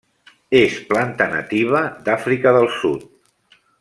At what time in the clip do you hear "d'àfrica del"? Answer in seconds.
2.09-2.67